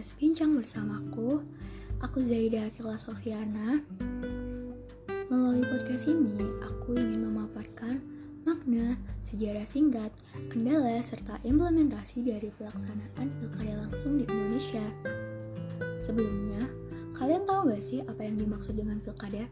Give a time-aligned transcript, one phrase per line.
[0.00, 1.44] Podcast Bincang bersamaku.
[2.00, 3.84] Aku Zaida Akila Sofiana.
[5.28, 8.00] Melalui podcast ini, aku ingin memaparkan
[8.48, 8.96] makna,
[9.28, 10.08] sejarah singkat,
[10.48, 14.80] kendala, serta implementasi dari pelaksanaan pilkada langsung di Indonesia.
[16.00, 16.64] Sebelumnya,
[17.20, 19.44] kalian tahu gak sih apa yang dimaksud dengan pilkada?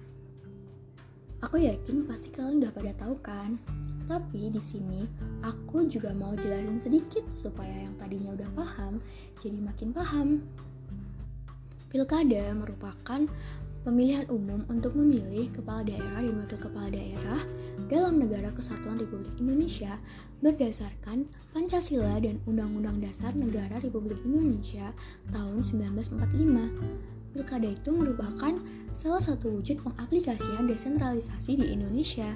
[1.44, 3.60] Aku yakin pasti kalian udah pada tahu kan?
[4.08, 5.04] Tapi di sini
[5.44, 9.04] aku juga mau jelasin sedikit supaya yang tadinya udah paham
[9.44, 10.28] jadi makin paham.
[11.92, 13.28] Pilkada merupakan
[13.84, 17.40] pemilihan umum untuk memilih kepala daerah dan wakil kepala daerah
[17.88, 19.96] dalam negara kesatuan Republik Indonesia
[20.44, 21.24] berdasarkan
[21.56, 24.92] Pancasila dan Undang-Undang Dasar Negara Republik Indonesia
[25.32, 27.32] tahun 1945.
[27.32, 28.56] Pilkada itu merupakan
[28.92, 32.34] salah satu wujud pengaplikasian desentralisasi di Indonesia.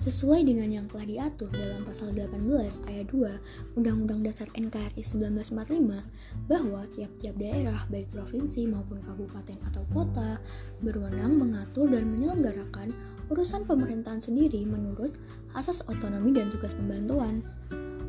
[0.00, 2.40] Sesuai dengan yang telah diatur dalam pasal 18
[2.88, 10.40] ayat 2 Undang-Undang Dasar NKRI 1945 bahwa tiap-tiap daerah baik provinsi maupun kabupaten atau kota
[10.80, 12.96] berwenang mengatur dan menyelenggarakan
[13.28, 15.20] urusan pemerintahan sendiri menurut
[15.52, 17.44] asas otonomi dan tugas pembantuan.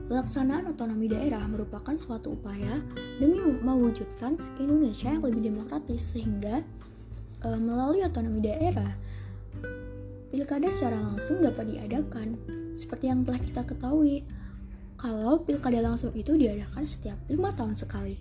[0.07, 2.79] Pelaksanaan otonomi daerah merupakan suatu upaya
[3.19, 6.63] demi mewujudkan Indonesia yang lebih demokratis sehingga
[7.43, 8.95] e, melalui otonomi daerah
[10.31, 12.39] pilkada secara langsung dapat diadakan,
[12.79, 14.23] seperti yang telah kita ketahui,
[14.95, 18.15] kalau pilkada langsung itu diadakan setiap lima tahun sekali.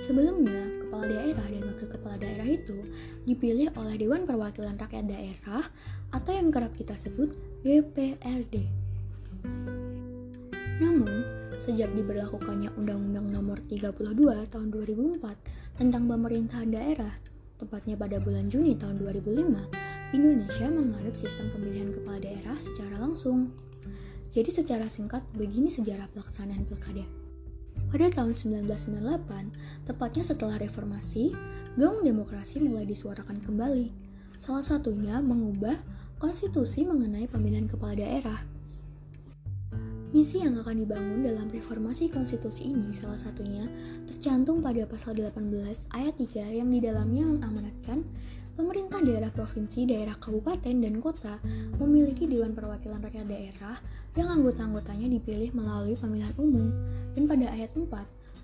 [0.00, 2.82] Sebelumnya, kepala daerah dan wakil kepala daerah itu
[3.28, 5.64] dipilih oleh Dewan Perwakilan Rakyat Daerah
[6.10, 8.64] atau yang kerap kita sebut DPRD.
[10.80, 11.20] Namun,
[11.62, 17.14] sejak diberlakukannya Undang-Undang Nomor 32 Tahun 2004 tentang pemerintahan daerah,
[17.60, 23.50] tepatnya pada bulan Juni tahun 2005, Indonesia menganut sistem pemilihan kepala daerah secara langsung.
[24.30, 27.02] Jadi secara singkat, begini sejarah pelaksanaan pilkada.
[27.90, 31.34] Pada tahun 1998, tepatnya setelah reformasi,
[31.74, 33.90] gaung demokrasi mulai disuarakan kembali.
[34.38, 35.82] Salah satunya mengubah
[36.22, 38.38] konstitusi mengenai pemilihan kepala daerah.
[40.14, 43.66] Misi yang akan dibangun dalam reformasi konstitusi ini salah satunya
[44.06, 45.42] tercantum pada pasal 18
[45.90, 48.06] ayat 3 yang di dalamnya mengamanatkan
[49.04, 51.38] daerah provinsi, daerah kabupaten, dan kota
[51.76, 53.76] memiliki Dewan Perwakilan Rakyat Daerah
[54.16, 56.72] yang anggota-anggotanya dipilih melalui pemilihan umum.
[57.12, 57.86] Dan pada ayat 4,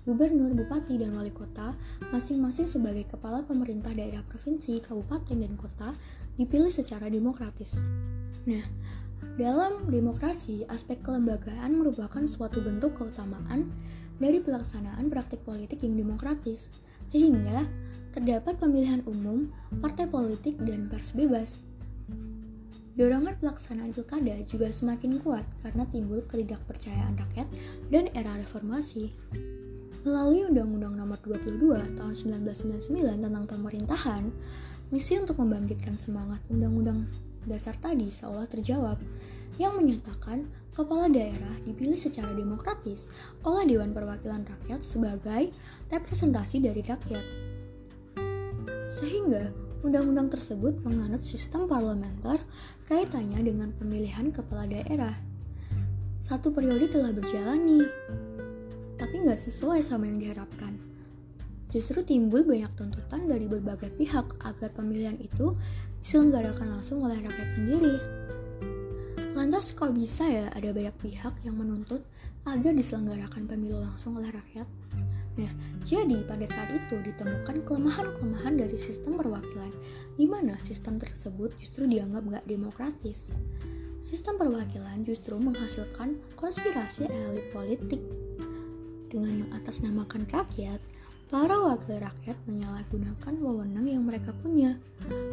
[0.05, 1.73] gubernur, bupati, dan wali kota
[2.13, 5.89] masing-masing sebagai kepala pemerintah daerah provinsi, kabupaten, dan kota
[6.37, 7.81] dipilih secara demokratis.
[8.45, 8.65] Nah,
[9.37, 13.69] dalam demokrasi, aspek kelembagaan merupakan suatu bentuk keutamaan
[14.21, 16.69] dari pelaksanaan praktik politik yang demokratis,
[17.05, 17.65] sehingga
[18.11, 19.47] terdapat pemilihan umum,
[19.79, 21.63] partai politik, dan pers bebas.
[22.91, 27.47] Dorongan pelaksanaan pilkada juga semakin kuat karena timbul ketidakpercayaan rakyat
[27.87, 29.15] dan era reformasi.
[30.03, 31.61] Melalui Undang-Undang Nomor 22
[31.95, 32.91] Tahun 1999
[33.23, 34.27] tentang pemerintahan,
[34.91, 37.07] misi untuk membangkitkan semangat Undang-Undang
[37.41, 39.01] Dasar tadi seolah terjawab,
[39.57, 40.45] yang menyatakan
[40.75, 43.09] kepala daerah dipilih secara demokratis
[43.41, 45.49] oleh Dewan Perwakilan Rakyat sebagai
[45.89, 47.50] representasi dari rakyat
[49.01, 49.49] sehingga
[49.81, 52.37] undang-undang tersebut menganut sistem parlementer
[52.85, 55.17] kaitannya dengan pemilihan kepala daerah.
[56.21, 57.87] Satu periode telah berjalan nih,
[59.01, 60.77] tapi nggak sesuai sama yang diharapkan.
[61.73, 65.57] Justru timbul banyak tuntutan dari berbagai pihak agar pemilihan itu
[66.05, 67.95] diselenggarakan langsung oleh rakyat sendiri.
[69.33, 72.05] Lantas kok bisa ya ada banyak pihak yang menuntut
[72.45, 74.67] agar diselenggarakan pemilu langsung oleh rakyat?
[75.39, 75.51] Nah,
[75.87, 79.71] jadi pada saat itu ditemukan kelemahan-kelemahan dari sistem perwakilan,
[80.19, 83.31] di mana sistem tersebut justru dianggap gak demokratis.
[84.01, 88.01] Sistem perwakilan justru menghasilkan konspirasi elit politik.
[89.07, 90.79] Dengan mengatasnamakan rakyat,
[91.31, 94.75] para wakil rakyat menyalahgunakan wewenang yang mereka punya.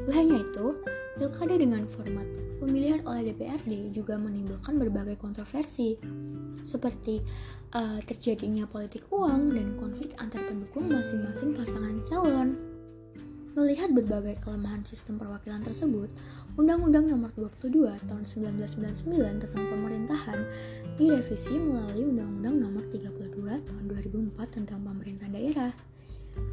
[0.07, 0.79] Lainnya itu,
[1.19, 2.25] pilkada dengan format
[2.63, 5.99] pemilihan oleh DPRD juga menimbulkan berbagai kontroversi,
[6.63, 7.19] seperti
[7.75, 12.49] uh, terjadinya politik uang dan konflik antar pendukung masing-masing pasangan calon.
[13.59, 16.07] Melihat berbagai kelemahan sistem perwakilan tersebut,
[16.55, 20.39] Undang-Undang Nomor 22 Tahun 1999 tentang Pemerintahan
[20.95, 25.75] direvisi melalui Undang-Undang Nomor 32 Tahun 2004 tentang Pemerintahan Daerah.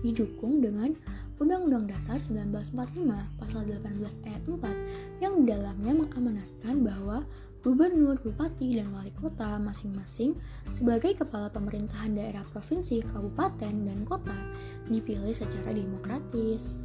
[0.02, 0.98] Didukung dengan
[1.36, 7.28] Undang-Undang Dasar 1945 Pasal 18 Ayat 4 yang di dalamnya mengamanatkan bahwa
[7.60, 10.40] gubernur, bupati, dan wali kota masing-masing
[10.72, 14.38] sebagai kepala pemerintahan daerah provinsi, kabupaten, dan kota
[14.88, 16.80] dipilih secara demokratis.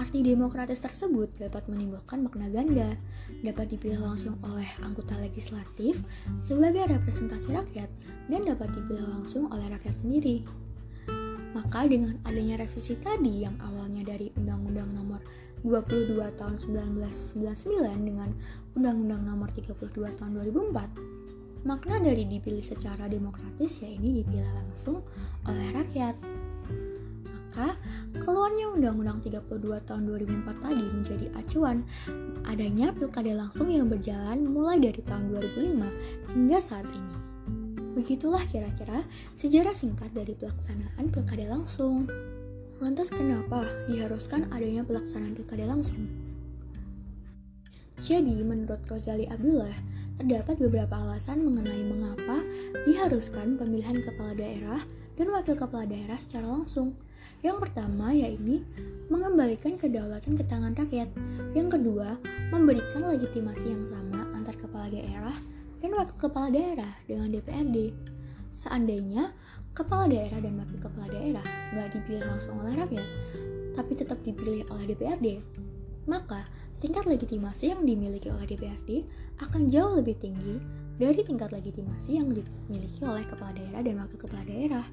[0.00, 2.96] Arti demokratis tersebut dapat menimbulkan makna ganda,
[3.44, 6.00] dapat dipilih langsung oleh anggota legislatif
[6.40, 7.90] sebagai representasi rakyat,
[8.32, 10.65] dan dapat dipilih langsung oleh rakyat sendiri.
[11.56, 15.24] Maka dengan adanya revisi tadi yang awalnya dari Undang-Undang Nomor
[15.64, 18.28] 22 tahun 1999 dengan
[18.76, 19.88] Undang-Undang Nomor 32
[20.20, 25.00] tahun 2004, makna dari dipilih secara demokratis ya ini dipilih langsung
[25.48, 26.20] oleh rakyat.
[27.24, 27.72] Maka
[28.20, 31.88] keluarnya Undang-Undang 32 tahun 2004 tadi menjadi acuan
[32.44, 37.25] adanya pilkada langsung yang berjalan mulai dari tahun 2005 hingga saat ini.
[37.96, 39.08] Begitulah kira-kira
[39.40, 42.04] sejarah singkat dari pelaksanaan pilkada langsung.
[42.76, 46.04] Lantas kenapa diharuskan adanya pelaksanaan pilkada langsung?
[48.04, 49.72] Jadi, menurut Rozali Abdullah,
[50.20, 52.44] terdapat beberapa alasan mengenai mengapa
[52.84, 54.84] diharuskan pemilihan kepala daerah
[55.16, 56.92] dan wakil kepala daerah secara langsung.
[57.40, 58.60] Yang pertama yaitu
[59.08, 61.08] mengembalikan kedaulatan ke tangan rakyat.
[61.56, 62.20] Yang kedua,
[62.52, 65.32] memberikan legitimasi yang sama antar kepala daerah
[65.80, 67.92] dan wakil kepala daerah dengan DPRD.
[68.56, 69.36] Seandainya
[69.76, 73.08] kepala daerah dan wakil kepala daerah nggak dipilih langsung oleh rakyat,
[73.76, 75.44] tapi tetap dipilih oleh DPRD,
[76.08, 76.48] maka
[76.80, 79.04] tingkat legitimasi yang dimiliki oleh DPRD
[79.44, 80.56] akan jauh lebih tinggi
[80.96, 84.86] dari tingkat legitimasi yang dimiliki oleh kepala daerah dan wakil kepala daerah.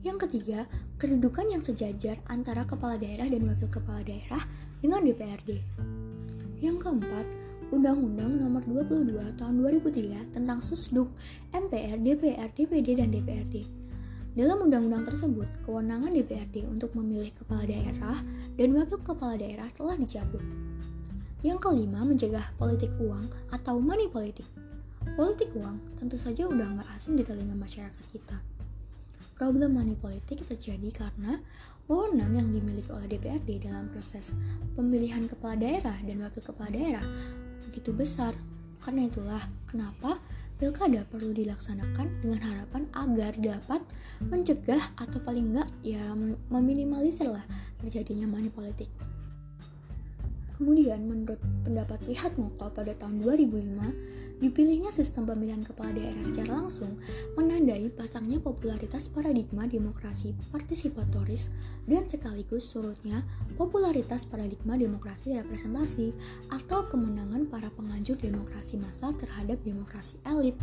[0.00, 0.64] Yang ketiga,
[0.96, 4.42] kedudukan yang sejajar antara kepala daerah dan wakil kepala daerah
[4.80, 5.60] dengan DPRD.
[6.58, 7.26] Yang keempat,
[7.70, 11.06] Undang-Undang Nomor 22 Tahun 2003 tentang Susduk,
[11.54, 13.62] MPR, DPR, DPD, dan DPRD.
[14.34, 18.18] Dalam undang-undang tersebut, kewenangan DPRD untuk memilih kepala daerah
[18.58, 20.42] dan wakil kepala daerah telah dicabut.
[21.46, 24.50] Yang kelima, mencegah politik uang atau money politik.
[25.14, 28.38] Politik uang tentu saja udah nggak asing di telinga masyarakat kita.
[29.38, 31.38] Problem money politik terjadi karena
[31.86, 34.34] wewenang yang dimiliki oleh DPRD dalam proses
[34.74, 37.06] pemilihan kepala daerah dan wakil kepala daerah
[37.70, 38.34] begitu besar.
[38.82, 40.18] Karena itulah kenapa
[40.58, 43.80] pilkada perlu dilaksanakan dengan harapan agar dapat
[44.20, 46.02] mencegah atau paling enggak ya
[46.50, 47.46] meminimalisir lah
[47.78, 48.90] terjadinya money politik.
[50.60, 56.96] Kemudian menurut pendapat pihak Mokol pada tahun 2005, Dipilihnya sistem pemilihan kepala daerah secara langsung
[57.36, 61.52] menandai pasangnya popularitas paradigma demokrasi partisipatoris
[61.84, 63.20] dan sekaligus surutnya
[63.60, 66.16] popularitas paradigma demokrasi representasi
[66.48, 70.56] atau kemenangan para penganjur demokrasi massa terhadap demokrasi elit.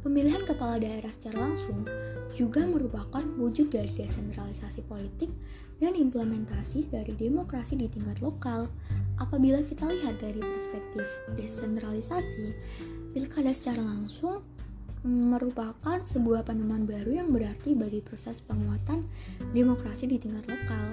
[0.00, 1.84] Pemilihan kepala daerah secara langsung
[2.32, 5.28] juga merupakan wujud dari desentralisasi politik
[5.76, 8.68] dan implementasi dari demokrasi di tingkat lokal.
[9.20, 11.04] Apabila kita lihat dari perspektif
[11.36, 12.56] desentralisasi,
[13.10, 14.38] Pilkada secara langsung
[15.02, 19.02] merupakan sebuah penemuan baru yang berarti bagi proses penguatan
[19.50, 20.86] demokrasi di tingkat lokal.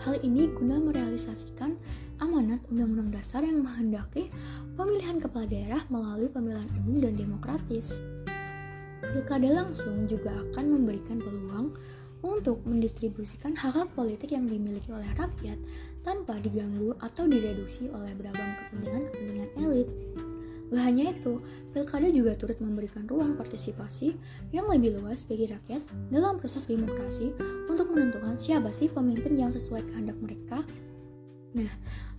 [0.00, 1.76] Hal ini guna merealisasikan
[2.24, 4.32] amanat Undang-Undang Dasar yang menghendaki
[4.80, 8.00] pemilihan kepala daerah melalui pemilihan umum dan demokratis.
[9.08, 11.72] Pilkada langsung juga akan memberikan peluang
[12.20, 15.56] untuk mendistribusikan hak-hak politik yang dimiliki oleh rakyat
[16.02, 19.88] tanpa diganggu atau direduksi oleh beragam kepentingan-kepentingan elit.
[20.68, 21.40] Gak hanya itu,
[21.72, 24.12] pilkada juga turut memberikan ruang partisipasi
[24.52, 25.80] yang lebih luas bagi rakyat
[26.12, 27.32] dalam proses demokrasi
[27.72, 30.60] untuk menentukan siapa sih pemimpin yang sesuai kehendak mereka.
[31.56, 31.70] Nah,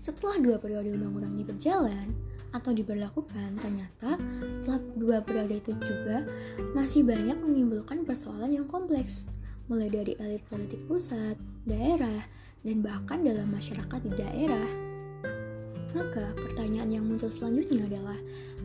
[0.01, 2.07] setelah dua periode undang-undang ini berjalan
[2.49, 4.17] atau diberlakukan, ternyata
[4.57, 6.25] setelah dua periode itu juga
[6.73, 9.29] masih banyak menimbulkan persoalan yang kompleks,
[9.69, 11.37] mulai dari elit politik pusat,
[11.69, 12.25] daerah,
[12.65, 14.69] dan bahkan dalam masyarakat di daerah.
[15.93, 18.17] Maka pertanyaan yang muncul selanjutnya adalah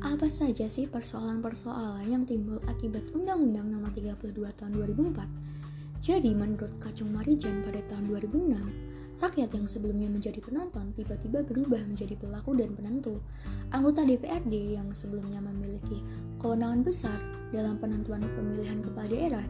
[0.04, 6.04] apa saja sih persoalan-persoalan yang timbul akibat Undang-Undang Nomor 32 Tahun 2004?
[6.04, 12.14] Jadi menurut Kacung Marijan pada tahun 2006, rakyat yang sebelumnya menjadi penonton tiba-tiba berubah menjadi
[12.18, 13.22] pelaku dan penentu.
[13.70, 16.02] Anggota DPRD yang sebelumnya memiliki
[16.42, 17.18] kewenangan besar
[17.54, 19.46] dalam penentuan pemilihan kepala daerah,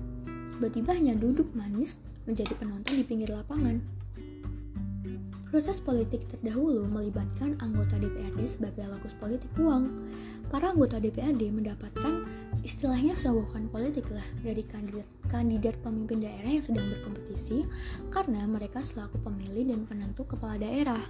[0.56, 3.80] tiba-tiba hanya duduk manis menjadi penonton di pinggir lapangan.
[5.54, 9.86] Proses politik terdahulu melibatkan anggota DPRD sebagai lokus politik uang.
[10.50, 12.23] Para anggota DPRD mendapatkan
[12.64, 17.68] istilahnya sogokan politik lah dari kandidat kandidat pemimpin daerah yang sedang berkompetisi
[18.08, 21.00] karena mereka selaku pemilih dan penentu kepala daerah.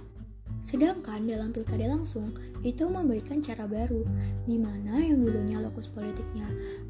[0.65, 2.33] Sedangkan dalam pilkada langsung
[2.65, 4.01] itu memberikan cara baru
[4.49, 6.45] di mana yang dulunya lokus politiknya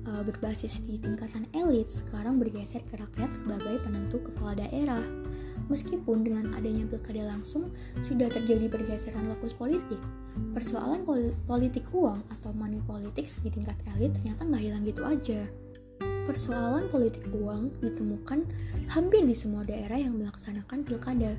[0.07, 5.03] e, berbasis di tingkatan elit sekarang bergeser ke rakyat sebagai penentu kepala daerah.
[5.65, 7.73] Meskipun dengan adanya pilkada langsung
[8.05, 9.97] sudah terjadi pergeseran lokus politik,
[10.53, 15.41] persoalan pol politik uang atau money politics di tingkat elit ternyata nggak hilang gitu aja.
[16.25, 18.45] Persoalan politik uang ditemukan
[18.89, 21.37] hampir di semua daerah yang melaksanakan pilkada.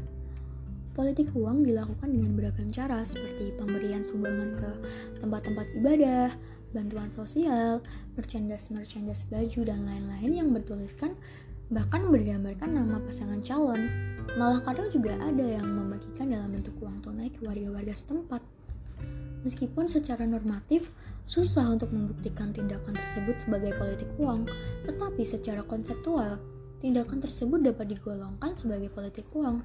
[0.94, 4.70] Politik uang dilakukan dengan beragam cara seperti pemberian sumbangan ke
[5.20, 6.32] tempat-tempat ibadah,
[6.72, 7.84] bantuan sosial,
[8.16, 11.12] merchandise-merchandise baju, dan lain-lain yang bertuliskan
[11.68, 14.15] bahkan bergambarkan nama pasangan calon.
[14.34, 18.42] Malah kadang juga ada yang membagikan dalam bentuk uang tunai ke warga-warga setempat.
[19.46, 20.90] Meskipun secara normatif
[21.22, 24.50] susah untuk membuktikan tindakan tersebut sebagai politik uang,
[24.82, 26.42] tetapi secara konseptual,
[26.82, 29.62] tindakan tersebut dapat digolongkan sebagai politik uang.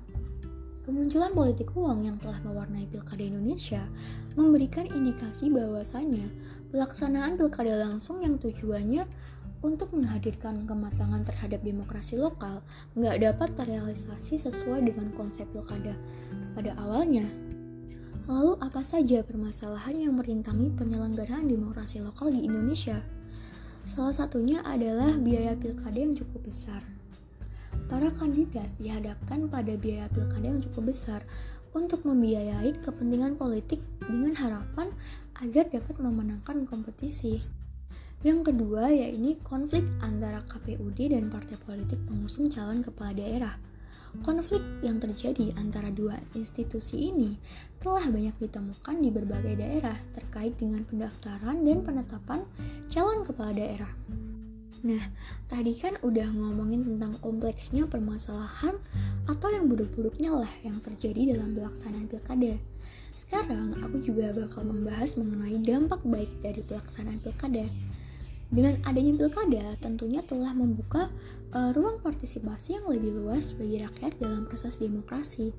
[0.82, 3.86] Kemunculan politik uang yang telah mewarnai pilkada Indonesia
[4.34, 6.26] memberikan indikasi bahwasanya
[6.74, 9.06] pelaksanaan pilkada langsung yang tujuannya
[9.62, 12.66] untuk menghadirkan kematangan terhadap demokrasi lokal
[12.98, 15.94] nggak dapat terrealisasi sesuai dengan konsep pilkada
[16.58, 17.26] pada awalnya.
[18.30, 23.02] Lalu apa saja permasalahan yang merintangi penyelenggaraan demokrasi lokal di Indonesia?
[23.82, 26.86] Salah satunya adalah biaya pilkada yang cukup besar.
[27.90, 31.26] Para kandidat dihadapkan pada biaya pilkada yang cukup besar
[31.74, 34.94] untuk membiayai kepentingan politik dengan harapan
[35.42, 37.42] agar dapat memenangkan kompetisi.
[38.22, 43.58] Yang kedua yaitu konflik antara KPUD dan partai politik pengusung calon kepala daerah.
[44.22, 47.42] Konflik yang terjadi antara dua institusi ini
[47.82, 52.46] telah banyak ditemukan di berbagai daerah terkait dengan pendaftaran dan penetapan
[52.94, 53.90] calon kepala daerah.
[54.82, 55.02] Nah,
[55.50, 58.78] tadi kan udah ngomongin tentang kompleksnya permasalahan
[59.26, 62.58] atau yang buruk-buruknya lah yang terjadi dalam pelaksanaan pilkada.
[63.18, 67.66] Sekarang aku juga bakal membahas mengenai dampak baik dari pelaksanaan pilkada.
[68.52, 71.08] Dengan adanya pilkada, tentunya telah membuka
[71.56, 75.56] uh, ruang partisipasi yang lebih luas bagi rakyat dalam proses demokrasi.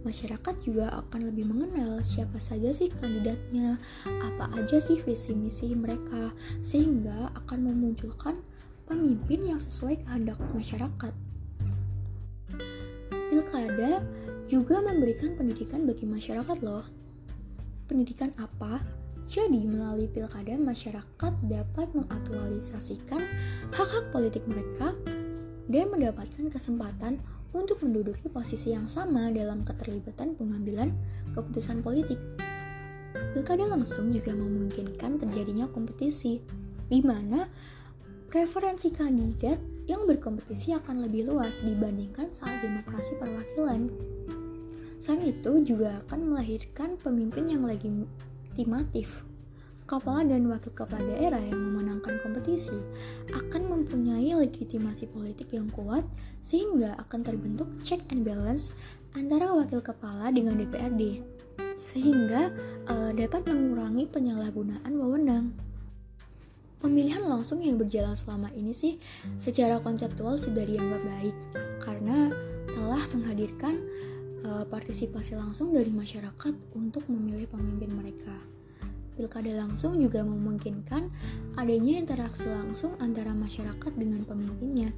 [0.00, 3.76] Masyarakat juga akan lebih mengenal siapa saja sih kandidatnya,
[4.08, 6.32] apa aja sih visi misi mereka,
[6.64, 8.40] sehingga akan memunculkan
[8.88, 11.12] pemimpin yang sesuai kehendak masyarakat.
[13.28, 14.00] Pilkada
[14.48, 16.88] juga memberikan pendidikan bagi masyarakat loh.
[17.84, 18.80] Pendidikan apa?
[19.28, 23.22] Jadi, melalui pilkada, masyarakat dapat mengaktualisasikan
[23.72, 24.96] hak-hak politik mereka
[25.70, 30.94] dan mendapatkan kesempatan untuk menduduki posisi yang sama dalam keterlibatan pengambilan
[31.34, 32.18] keputusan politik.
[33.34, 36.42] Pilkada langsung juga memungkinkan terjadinya kompetisi,
[36.90, 37.46] di mana
[38.30, 39.58] preferensi kandidat
[39.90, 43.90] yang berkompetisi akan lebih luas dibandingkan saat demokrasi perwakilan.
[45.02, 47.66] Selain itu juga akan melahirkan pemimpin yang
[48.60, 49.24] legitimatif.
[49.88, 52.76] Kepala dan wakil kepala daerah yang memenangkan kompetisi
[53.34, 56.06] akan mempunyai legitimasi politik yang kuat
[56.46, 58.70] sehingga akan terbentuk check and balance
[59.18, 61.26] antara wakil kepala dengan DPRD
[61.74, 62.54] sehingga
[62.86, 65.56] uh, dapat mengurangi penyalahgunaan wewenang.
[66.78, 69.00] Pemilihan langsung yang berjalan selama ini sih
[69.42, 71.36] secara konseptual sudah dianggap baik
[71.82, 72.30] karena
[72.68, 73.80] telah menghadirkan
[74.44, 78.36] uh, partisipasi langsung dari masyarakat untuk memilih pemimpin mereka.
[79.20, 81.12] Pilkada langsung juga memungkinkan
[81.60, 84.96] adanya interaksi langsung antara masyarakat dengan pemimpinnya.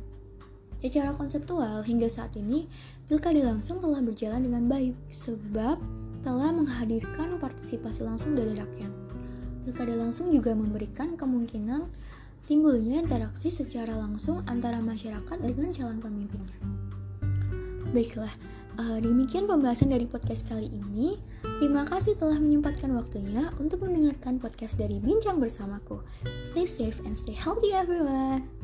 [0.82, 2.66] Secara konseptual, hingga saat ini,
[3.06, 5.78] pilkada langsung telah berjalan dengan baik sebab
[6.22, 8.90] telah menghadirkan partisipasi langsung dari rakyat.
[9.62, 11.86] Pilkada langsung juga memberikan kemungkinan
[12.50, 16.58] timbulnya interaksi secara langsung antara masyarakat dengan calon pemimpinnya.
[17.94, 18.34] Baiklah,
[18.80, 21.20] Uh, demikian pembahasan dari podcast kali ini.
[21.60, 26.00] Terima kasih telah menyempatkan waktunya untuk mendengarkan podcast dari Bincang Bersamaku.
[26.40, 28.61] Stay safe and stay healthy everyone.